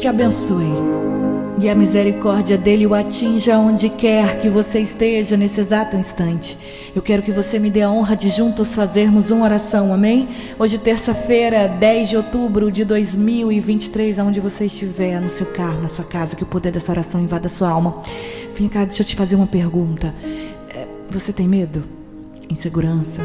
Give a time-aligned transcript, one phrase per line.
[0.00, 0.64] te abençoe
[1.60, 6.56] e a misericórdia dele o atinja onde quer que você esteja nesse exato instante.
[6.96, 10.30] Eu quero que você me dê a honra de juntos fazermos uma oração, amém?
[10.58, 16.04] Hoje, terça-feira, 10 de outubro de 2023, aonde você estiver, no seu carro, na sua
[16.06, 18.02] casa, que o poder dessa oração invada a sua alma.
[18.56, 20.14] Vem cá, deixa eu te fazer uma pergunta.
[20.74, 21.84] É, você tem medo?
[22.48, 23.20] Insegurança?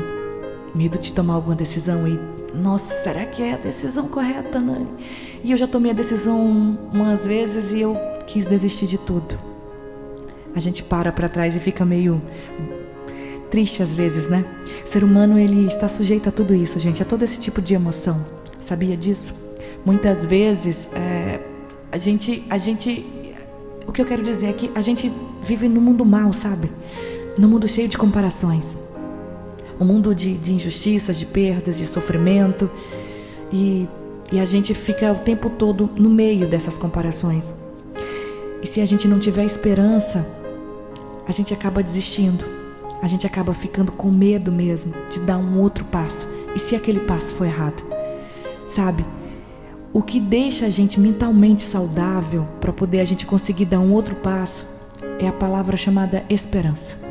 [0.76, 2.20] Medo de tomar alguma decisão e,
[2.56, 4.88] nossa, será que é a decisão correta, Nani?
[5.44, 7.96] E eu já tomei a decisão umas vezes e eu
[8.26, 9.38] quis desistir de tudo.
[10.56, 12.22] A gente para para trás e fica meio
[13.52, 14.46] triste às vezes, né?
[14.84, 17.74] O ser humano ele está sujeito a tudo isso, gente, a todo esse tipo de
[17.74, 18.26] emoção.
[18.60, 19.34] Sabia disso?
[19.86, 21.40] Muitas vezes é,
[21.92, 23.06] a gente, a gente,
[23.86, 25.12] o que eu quero dizer é que a gente
[25.44, 26.72] vive no mundo mal, sabe?
[27.38, 28.78] No mundo cheio de comparações,
[29.80, 32.70] um mundo de, de injustiças, de perdas, de sofrimento
[33.52, 33.88] e,
[34.32, 37.54] e a gente fica o tempo todo no meio dessas comparações.
[38.62, 40.26] E se a gente não tiver esperança,
[41.28, 42.44] a gente acaba desistindo.
[43.02, 46.28] A gente acaba ficando com medo mesmo de dar um outro passo.
[46.56, 47.84] E se aquele passo for errado?
[48.66, 49.06] Sabe?
[49.94, 54.16] O que deixa a gente mentalmente saudável para poder a gente conseguir dar um outro
[54.16, 54.66] passo
[55.20, 57.05] é a palavra chamada esperança.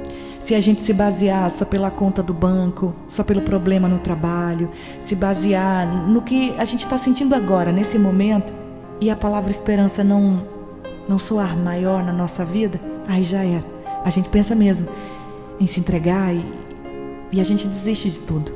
[0.44, 4.68] Se a gente se basear só pela conta do banco, só pelo problema no trabalho,
[5.00, 8.52] se basear no que a gente está sentindo agora, nesse momento,
[9.00, 10.46] e a palavra esperança não
[11.08, 12.78] não soar maior na nossa vida,
[13.08, 13.64] aí já era.
[14.04, 14.86] A gente pensa mesmo
[15.58, 16.44] em se entregar e,
[17.32, 18.52] e a gente desiste de tudo.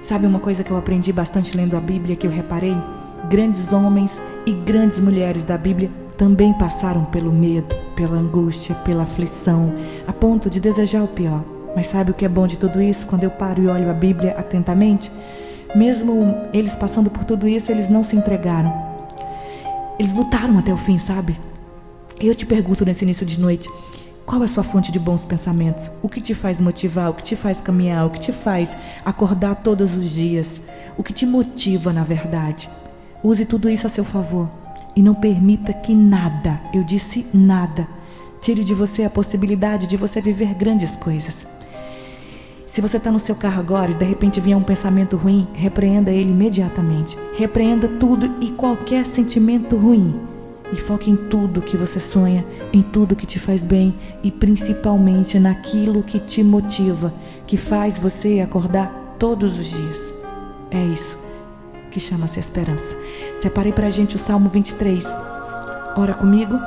[0.00, 2.74] Sabe uma coisa que eu aprendi bastante lendo a Bíblia que eu reparei?
[3.28, 9.72] Grandes homens e grandes mulheres da Bíblia também passaram pelo medo, pela angústia, pela aflição,
[10.06, 11.44] a ponto de desejar o pior.
[11.76, 13.06] Mas sabe o que é bom de tudo isso?
[13.06, 15.12] Quando eu paro e olho a Bíblia atentamente,
[15.76, 18.72] mesmo eles passando por tudo isso, eles não se entregaram.
[19.96, 21.38] Eles lutaram até o fim, sabe?
[22.20, 23.70] Eu te pergunto nesse início de noite,
[24.26, 25.88] qual é a sua fonte de bons pensamentos?
[26.02, 27.10] O que te faz motivar?
[27.10, 28.04] O que te faz caminhar?
[28.06, 30.60] O que te faz acordar todos os dias?
[30.96, 32.68] O que te motiva, na verdade?
[33.22, 34.50] Use tudo isso a seu favor
[34.98, 37.86] e não permita que nada, eu disse nada,
[38.40, 41.46] tire de você a possibilidade de você viver grandes coisas.
[42.66, 46.10] Se você está no seu carro agora e de repente vier um pensamento ruim, repreenda
[46.10, 47.16] ele imediatamente.
[47.36, 50.18] Repreenda tudo e qualquer sentimento ruim
[50.72, 53.94] e foque em tudo que você sonha, em tudo que te faz bem
[54.24, 57.14] e principalmente naquilo que te motiva,
[57.46, 60.12] que faz você acordar todos os dias.
[60.72, 61.27] É isso
[61.98, 62.96] que chama-se esperança.
[63.42, 65.04] Separei para a gente o Salmo 23.
[65.96, 66.58] Ora comigo.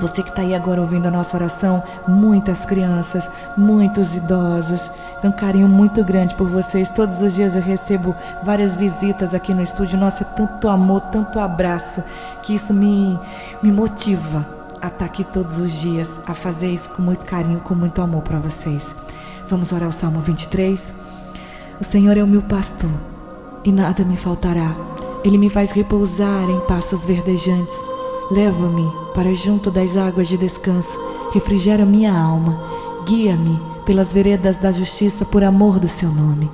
[0.00, 4.90] Você que está aí agora ouvindo a nossa oração, muitas crianças, muitos idosos,
[5.22, 6.90] um carinho muito grande por vocês.
[6.90, 9.98] Todos os dias eu recebo várias visitas aqui no estúdio.
[9.98, 12.02] Nossa, é tanto amor, tanto abraço,
[12.42, 13.18] que isso me,
[13.62, 14.44] me motiva
[14.82, 18.02] a estar tá aqui todos os dias, a fazer isso com muito carinho, com muito
[18.02, 18.94] amor para vocês.
[19.48, 20.92] Vamos orar o Salmo 23?
[21.80, 23.13] O Senhor é o meu pastor
[23.64, 24.76] e nada me faltará.
[25.24, 27.80] Ele me faz repousar em passos verdejantes.
[28.30, 31.00] Leva-me para junto das águas de descanso.
[31.32, 32.62] Refrigera minha alma.
[33.06, 36.50] Guia-me pelas veredas da justiça por amor do seu nome.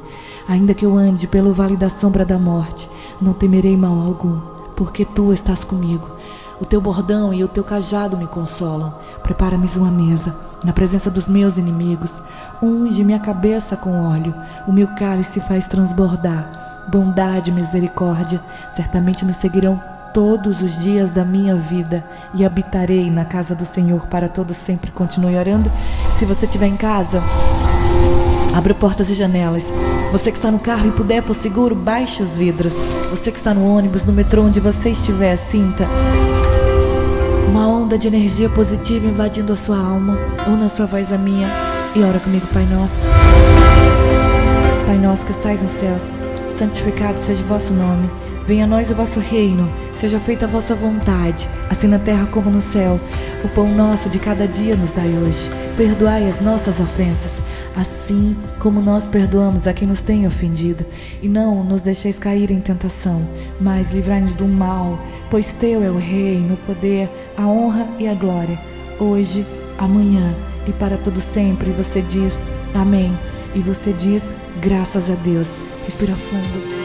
[0.49, 2.89] Ainda que eu ande pelo vale da sombra da morte,
[3.21, 4.41] não temerei mal algum,
[4.77, 6.09] porque tu estás comigo.
[6.61, 8.95] O teu bordão e o teu cajado me consolam.
[9.23, 12.11] Prepara-me uma mesa na presença dos meus inimigos.
[12.63, 14.35] Unge minha cabeça com óleo,
[14.67, 18.41] o meu cálice faz transbordar bondade e misericórdia
[18.75, 19.81] certamente me seguirão
[20.13, 22.05] todos os dias da minha vida
[22.35, 24.91] e habitarei na casa do Senhor para todo sempre.
[24.91, 25.71] Continue orando.
[26.19, 27.23] Se você estiver em casa,
[28.55, 29.65] abra portas e janelas.
[30.13, 32.73] Você que está no carro e puder for seguro, baixe os vidros.
[33.11, 35.87] Você que está no ônibus, no metrô, onde você estiver, sinta
[37.49, 40.19] uma onda de energia positiva invadindo a sua alma.
[40.49, 41.49] Una sua voz a minha
[41.95, 42.95] e ora comigo, Pai Nosso.
[44.87, 46.03] Pai Nosso que estais nos céus
[46.61, 48.11] santificado seja o vosso nome.
[48.45, 52.51] Venha a nós o vosso reino, seja feita a vossa vontade, assim na terra como
[52.51, 53.01] no céu.
[53.43, 55.51] O pão nosso de cada dia nos dai hoje.
[55.77, 57.41] Perdoai as nossas ofensas,
[57.75, 60.85] assim como nós perdoamos a quem nos tem ofendido.
[61.23, 63.27] E não nos deixeis cair em tentação,
[63.59, 64.99] mas livrai-nos do mal,
[65.31, 67.09] pois teu é o reino, o poder,
[67.39, 68.59] a honra e a glória,
[68.99, 69.47] hoje,
[69.79, 70.35] amanhã
[70.67, 71.71] e para todo sempre.
[71.71, 72.43] Você diz
[72.75, 73.17] amém.
[73.53, 74.23] E você diz
[74.61, 75.49] graças a Deus.
[75.85, 76.80] Respira fundo.